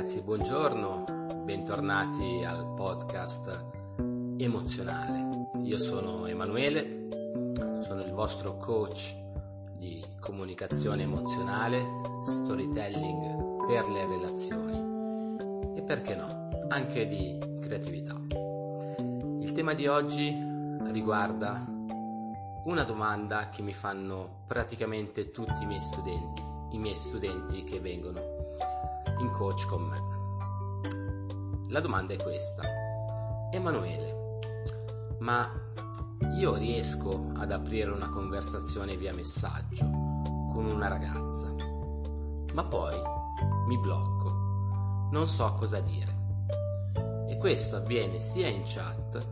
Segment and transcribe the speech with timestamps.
[0.00, 1.04] ragazzi, buongiorno,
[1.44, 3.66] bentornati al podcast
[4.38, 5.50] emozionale.
[5.62, 7.08] Io sono Emanuele,
[7.82, 9.14] sono il vostro coach
[9.76, 11.84] di comunicazione emozionale,
[12.24, 18.18] storytelling per le relazioni e perché no, anche di creatività.
[19.38, 20.34] Il tema di oggi
[20.92, 21.62] riguarda
[22.64, 28.29] una domanda che mi fanno praticamente tutti i miei studenti, i miei studenti che vengono
[29.20, 31.68] in coach con me.
[31.68, 32.62] La domanda è questa.
[33.52, 34.38] Emanuele,
[35.20, 35.48] ma
[36.32, 39.84] io riesco ad aprire una conversazione via messaggio
[40.52, 41.54] con una ragazza,
[42.52, 43.00] ma poi
[43.66, 46.18] mi blocco, non so cosa dire.
[47.28, 49.26] E questo avviene sia in chat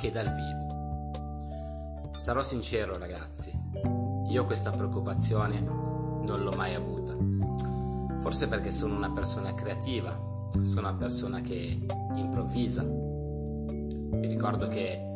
[0.00, 0.68] che dal vivo.
[2.16, 3.52] Sarò sincero ragazzi,
[4.28, 6.99] io questa preoccupazione non l'ho mai avuta
[8.20, 10.12] Forse perché sono una persona creativa,
[10.62, 11.78] sono una persona che
[12.14, 12.82] improvvisa.
[12.82, 15.08] Vi ricordo che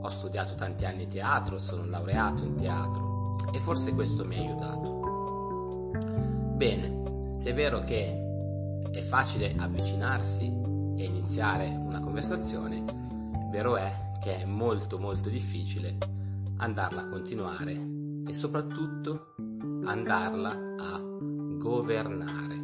[0.00, 5.90] ho studiato tanti anni teatro, sono laureato in teatro e forse questo mi ha aiutato.
[6.56, 8.20] Bene, se è vero che
[8.90, 10.46] è facile avvicinarsi
[10.96, 12.84] e iniziare una conversazione,
[13.50, 15.96] vero è che è molto molto difficile
[16.58, 17.72] andarla a continuare
[18.24, 19.34] e soprattutto
[19.84, 21.11] andarla a
[21.62, 22.60] governare.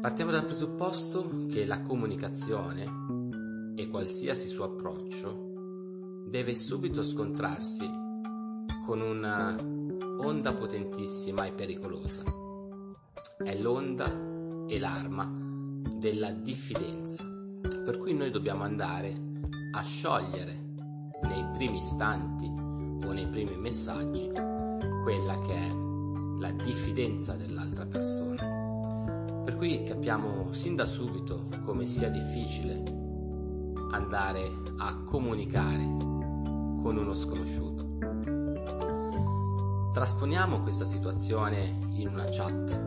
[0.00, 7.86] Partiamo dal presupposto che la comunicazione e qualsiasi suo approccio deve subito scontrarsi
[8.86, 9.54] con una
[10.20, 12.22] onda potentissima e pericolosa.
[13.36, 14.10] È l'onda
[14.66, 15.30] e l'arma
[15.98, 17.24] della diffidenza,
[17.84, 19.14] per cui noi dobbiamo andare
[19.72, 20.64] a sciogliere
[21.24, 24.30] nei primi istanti o nei primi messaggi
[25.02, 25.87] quella che è
[26.38, 29.42] la diffidenza dell'altra persona.
[29.44, 32.82] Per cui capiamo sin da subito come sia difficile
[33.90, 37.86] andare a comunicare con uno sconosciuto.
[39.92, 42.80] Trasponiamo questa situazione in una chat,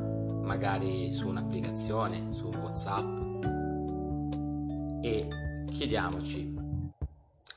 [0.43, 3.19] magari su un'applicazione, su WhatsApp
[5.01, 5.27] e
[5.69, 6.59] chiediamoci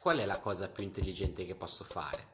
[0.00, 2.32] qual è la cosa più intelligente che posso fare.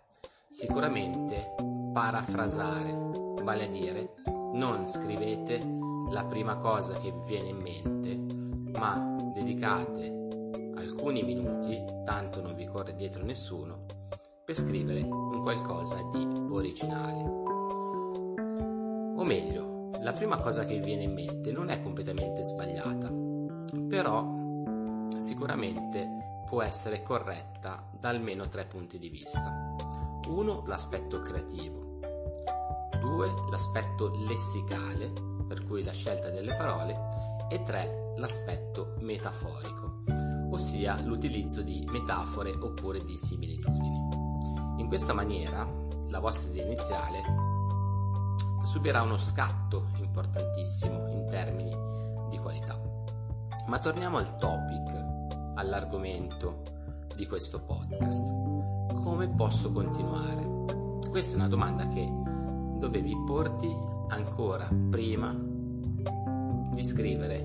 [0.48, 1.54] Sicuramente
[1.92, 4.14] parafrasare, vale a dire
[4.54, 5.64] non scrivete
[6.10, 8.16] la prima cosa che vi viene in mente,
[8.78, 10.28] ma dedicate
[10.76, 13.86] alcuni minuti, tanto non vi corre dietro nessuno,
[14.44, 17.22] per scrivere un qualcosa di originale.
[19.16, 23.12] O meglio, la prima cosa che vi viene in mente non è completamente sbagliata,
[23.88, 24.38] però
[25.18, 29.74] sicuramente può essere corretta da almeno tre punti di vista.
[30.26, 31.89] Uno, l'aspetto creativo.
[33.00, 35.12] Due, l'aspetto lessicale
[35.50, 36.96] per cui la scelta delle parole,
[37.48, 40.04] e 3 l'aspetto metaforico,
[40.50, 44.08] ossia l'utilizzo di metafore oppure di similitudini.
[44.76, 45.68] In questa maniera
[46.08, 47.22] la vostra idea iniziale
[48.62, 51.74] subirà uno scatto importantissimo in termini
[52.28, 52.80] di qualità.
[53.66, 55.04] Ma torniamo al topic,
[55.56, 56.62] all'argomento
[57.16, 58.28] di questo podcast.
[59.02, 60.98] Come posso continuare?
[61.10, 62.19] Questa è una domanda che
[62.80, 63.70] dovevi porti
[64.08, 65.36] ancora prima
[66.72, 67.36] di scrivere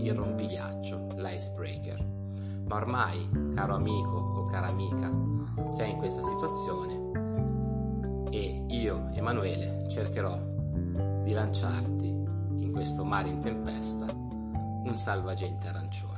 [0.00, 2.04] il rompigliaccio, l'icebreaker.
[2.66, 5.10] Ma ormai, caro amico o cara amica,
[5.64, 7.04] sei in questa situazione
[8.30, 10.36] e io, Emanuele, cercherò
[11.22, 16.14] di lanciarti in questo mare in tempesta un salvagente arancione.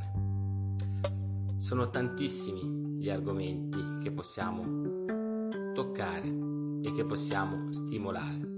[1.56, 4.62] Sono tantissimi gli argomenti che possiamo
[5.74, 6.47] toccare
[6.82, 8.56] e che possiamo stimolare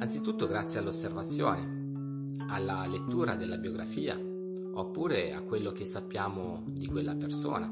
[0.00, 4.18] Anzitutto grazie all'osservazione, alla lettura della biografia
[4.72, 7.70] oppure a quello che sappiamo di quella persona.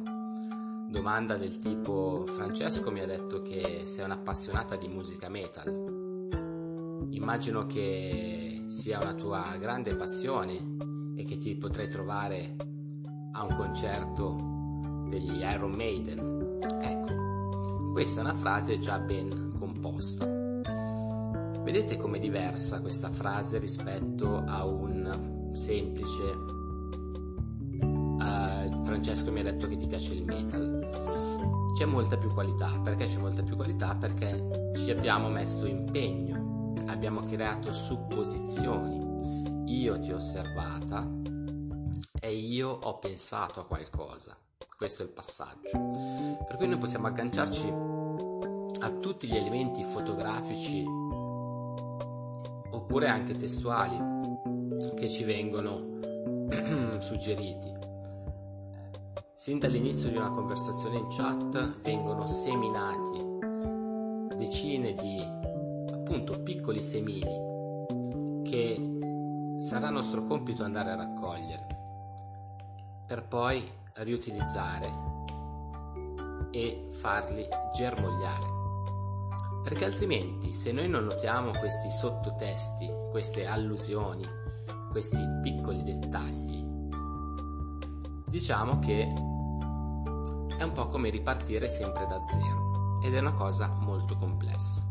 [0.90, 7.06] Domanda del tipo Francesco mi ha detto che sei un'appassionata di musica metal.
[7.12, 10.76] Immagino che sia una tua grande passione
[11.16, 12.56] e che ti potrai trovare
[13.32, 14.36] a un concerto
[15.08, 16.58] degli Iron Maiden.
[16.82, 17.27] Ecco,
[17.98, 20.24] questa è una frase già ben composta.
[21.64, 26.22] Vedete com'è diversa questa frase rispetto a un semplice
[27.82, 31.72] uh, Francesco mi ha detto che ti piace il metal.
[31.76, 33.96] C'è molta più qualità, perché c'è molta più qualità?
[33.96, 39.74] Perché ci abbiamo messo impegno, abbiamo creato supposizioni.
[39.74, 41.04] Io ti ho osservata
[42.20, 44.36] e io ho pensato a qualcosa.
[44.78, 45.76] Questo è il passaggio.
[46.46, 50.84] Per cui noi possiamo agganciarci a tutti gli elementi fotografici
[52.70, 53.98] oppure anche testuali
[54.94, 55.98] che ci vengono
[57.02, 57.74] suggeriti.
[59.34, 63.26] Sin dall'inizio di una conversazione in chat vengono seminati
[64.36, 65.20] decine di
[65.92, 71.66] appunto piccoli semini che sarà nostro compito andare a raccogliere
[73.08, 75.06] per poi riutilizzare
[76.50, 78.56] e farli germogliare.
[79.62, 84.26] Perché altrimenti se noi non notiamo questi sottotesti, queste allusioni,
[84.90, 86.64] questi piccoli dettagli,
[88.26, 89.02] diciamo che
[90.56, 94.82] è un po' come ripartire sempre da zero ed è una cosa molto complessa.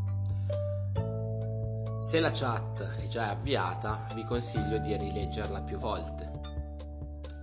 [2.00, 6.37] Se la chat è già avviata, vi consiglio di rileggerla più volte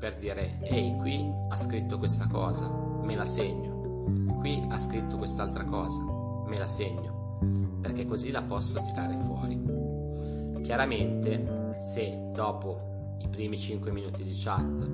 [0.05, 4.05] per dire ehi qui ha scritto questa cosa, me la segno,
[4.39, 6.03] qui ha scritto quest'altra cosa,
[6.47, 7.39] me la segno,
[7.81, 9.59] perché così la posso tirare fuori.
[10.61, 14.91] Chiaramente se dopo i primi 5 minuti di chat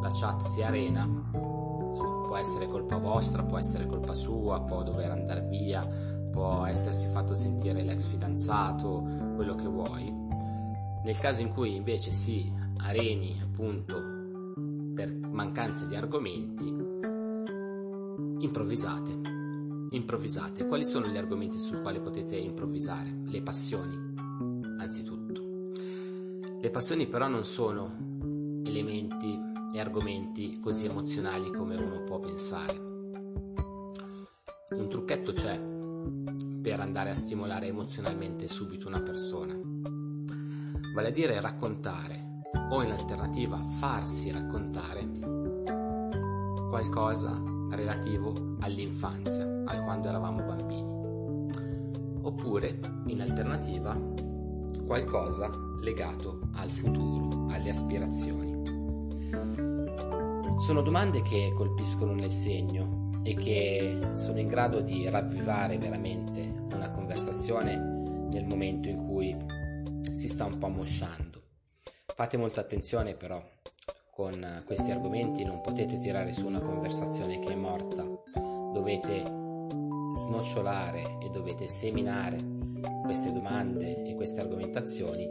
[0.00, 5.10] la chat si arena, insomma, può essere colpa vostra, può essere colpa sua, può dover
[5.10, 5.86] andare via,
[6.30, 9.02] può essersi fatto sentire l'ex fidanzato,
[9.34, 10.10] quello che vuoi.
[11.04, 14.15] Nel caso in cui invece si areni appunto
[14.96, 16.64] per mancanza di argomenti,
[18.38, 19.20] improvvisate.
[19.90, 20.66] Improvvisate.
[20.66, 23.14] Quali sono gli argomenti sul quale potete improvvisare?
[23.26, 23.94] Le passioni,
[24.78, 25.70] anzitutto.
[26.58, 27.84] Le passioni però non sono
[28.64, 29.38] elementi
[29.74, 32.74] e argomenti così emozionali come uno può pensare.
[34.70, 35.60] Un trucchetto c'è
[36.62, 39.54] per andare a stimolare emozionalmente subito una persona.
[40.94, 42.25] Vale a dire raccontare
[42.70, 45.08] o in alternativa farsi raccontare
[46.68, 47.40] qualcosa
[47.70, 50.94] relativo all'infanzia, al quando eravamo bambini.
[52.22, 53.98] Oppure, in alternativa,
[54.84, 55.50] qualcosa
[55.80, 58.54] legato al futuro, alle aspirazioni.
[60.58, 66.40] Sono domande che colpiscono nel segno e che sono in grado di ravvivare veramente
[66.72, 67.76] una conversazione
[68.30, 69.36] nel momento in cui
[70.12, 71.45] si sta un po' mosciando.
[72.16, 73.38] Fate molta attenzione però,
[74.10, 78.06] con questi argomenti non potete tirare su una conversazione che è morta,
[78.72, 79.22] dovete
[80.14, 82.38] snocciolare e dovete seminare
[83.04, 85.28] queste domande e queste argomentazioni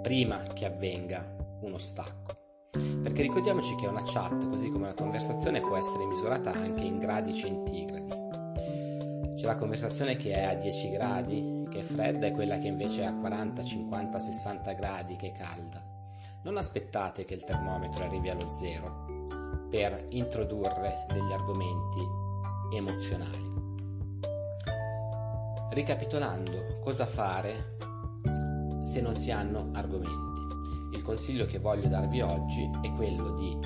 [0.00, 2.70] prima che avvenga uno stacco.
[2.70, 7.34] Perché ricordiamoci che una chat, così come una conversazione, può essere misurata anche in gradi
[7.34, 9.36] centigradi.
[9.36, 13.02] C'è la conversazione che è a 10 gradi, che è fredda, e quella che invece
[13.02, 15.92] è a 40, 50, 60 gradi, che è calda.
[16.44, 19.06] Non aspettate che il termometro arrivi allo zero
[19.70, 22.06] per introdurre degli argomenti
[22.76, 23.52] emozionali.
[25.70, 27.78] Ricapitolando, cosa fare
[28.82, 30.96] se non si hanno argomenti?
[30.96, 33.58] Il consiglio che voglio darvi oggi è quello di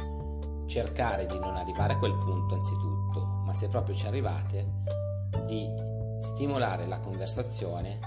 [0.67, 4.67] cercare di non arrivare a quel punto anzitutto, ma se proprio ci arrivate,
[5.47, 5.67] di
[6.21, 7.99] stimolare la conversazione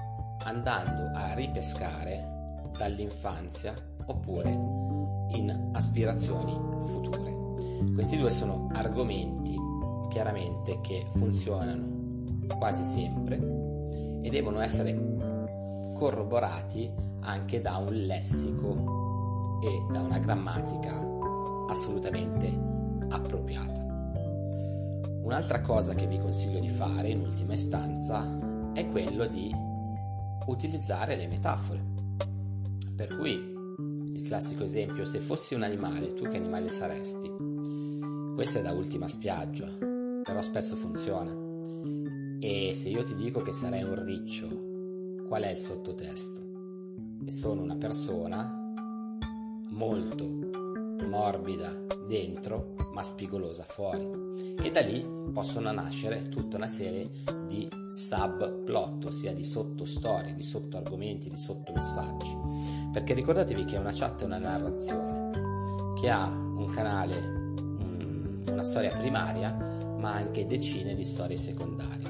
[0.46, 2.26] andando a ripescare
[2.78, 4.50] dall'infanzia oppure
[5.34, 7.94] in aspirazioni future.
[7.94, 9.58] Questi due sono argomenti
[10.10, 13.38] chiaramente che funzionano quasi sempre
[14.22, 14.94] e devono essere
[15.96, 20.94] corroborati anche da un lessico e da una grammatica
[21.70, 22.48] assolutamente
[23.10, 23.80] appropriata.
[25.24, 28.28] Un'altra cosa che vi consiglio di fare in ultima istanza
[28.74, 29.50] è quello di
[30.48, 31.84] utilizzare le metafore.
[32.96, 33.51] Per cui
[34.32, 37.30] classico esempio, se fossi un animale, tu che animale saresti?
[38.34, 39.68] Questa è da ultima spiaggia,
[40.24, 41.36] però spesso funziona.
[42.40, 44.48] E se io ti dico che sarei un riccio,
[45.28, 46.40] qual è il sottotesto?
[47.26, 48.74] E sono una persona
[49.72, 50.24] molto
[51.02, 51.72] morbida
[52.08, 54.56] dentro, ma spigolosa fuori.
[54.62, 57.10] E da lì possono nascere tutta una serie
[57.48, 62.38] di subplot, ossia di sottostorie, di sottoargomenti, di sottomessaggi.
[62.92, 65.30] Perché ricordatevi che una chat è una narrazione
[66.00, 67.18] che ha un canale,
[68.52, 69.54] una storia primaria,
[69.98, 72.10] ma anche decine di storie secondarie.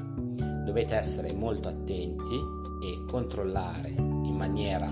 [0.66, 2.36] Dovete essere molto attenti
[2.84, 4.88] e controllare in maniera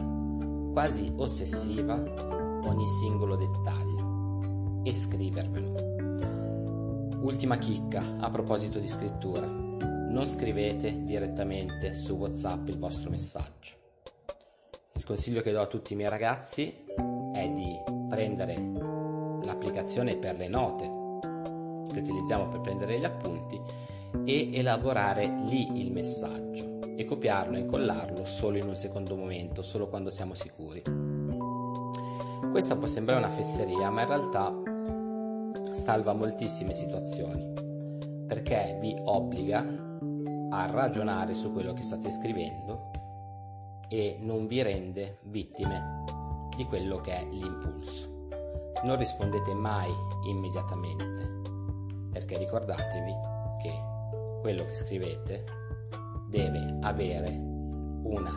[0.72, 3.88] quasi ossessiva ogni singolo dettaglio
[4.83, 5.98] e scrivervelo.
[7.21, 9.45] Ultima chicca a proposito di scrittura.
[9.45, 13.75] Non scrivete direttamente su WhatsApp il vostro messaggio.
[14.93, 16.74] Il consiglio che do a tutti i miei ragazzi
[17.33, 17.77] è di
[18.09, 18.55] prendere
[19.43, 20.98] l'applicazione per le note
[21.91, 23.59] che utilizziamo per prendere gli appunti
[24.25, 29.88] e elaborare lì il messaggio e copiarlo e incollarlo solo in un secondo momento, solo
[29.88, 30.81] quando siamo sicuri.
[32.51, 34.68] Questa può sembrare una fesseria, ma in realtà
[35.79, 37.51] salva moltissime situazioni
[38.27, 39.65] perché vi obbliga
[40.51, 42.91] a ragionare su quello che state scrivendo
[43.88, 46.03] e non vi rende vittime
[46.55, 48.27] di quello che è l'impulso.
[48.83, 49.91] Non rispondete mai
[50.27, 51.41] immediatamente
[52.12, 53.13] perché ricordatevi
[53.62, 53.74] che
[54.41, 55.43] quello che scrivete
[56.29, 57.29] deve avere
[58.03, 58.31] una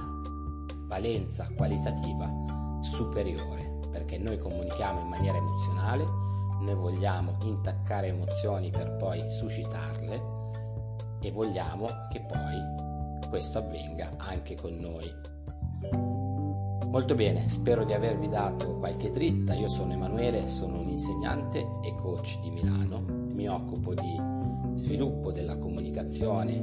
[0.86, 2.30] valenza qualitativa
[2.80, 6.04] superiore perché noi comunichiamo in maniera emozionale,
[6.62, 10.40] noi vogliamo intaccare emozioni per poi suscitarle
[11.20, 15.10] e vogliamo che poi questo avvenga anche con noi.
[16.86, 19.54] Molto bene, spero di avervi dato qualche dritta.
[19.54, 23.02] Io sono Emanuele, sono un insegnante e coach di Milano.
[23.32, 24.20] Mi occupo di
[24.74, 26.60] sviluppo della comunicazione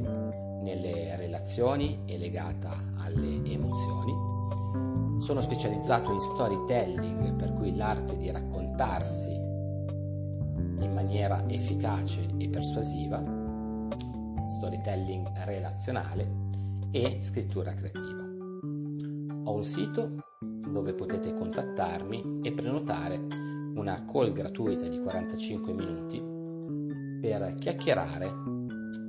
[0.62, 4.28] nelle relazioni e legata alle emozioni
[5.20, 9.49] sono specializzato in storytelling, per cui l'arte di raccontarsi
[10.80, 13.24] in maniera efficace e persuasiva,
[14.48, 16.48] storytelling relazionale
[16.92, 18.24] e scrittura creativa.
[19.44, 23.18] Ho un sito dove potete contattarmi e prenotare
[23.76, 26.22] una call gratuita di 45 minuti
[27.22, 28.32] per chiacchierare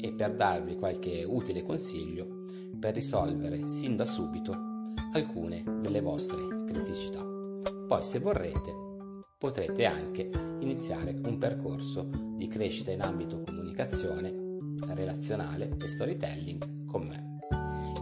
[0.01, 2.45] e per darvi qualche utile consiglio
[2.79, 4.69] per risolvere sin da subito
[5.13, 7.23] alcune delle vostre criticità.
[7.87, 8.90] Poi se vorrete
[9.41, 10.31] potrete anche
[10.61, 12.07] iniziare un percorso
[12.37, 14.31] di crescita in ambito comunicazione,
[14.89, 17.39] relazionale e storytelling con me.